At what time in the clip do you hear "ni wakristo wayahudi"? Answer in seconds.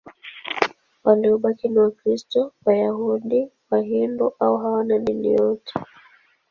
1.69-3.51